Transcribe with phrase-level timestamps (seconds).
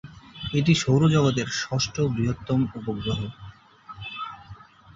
[0.53, 3.19] এটি সৌরজগৎের ষষ্ঠ বৃহত্তম উপগ্রহ।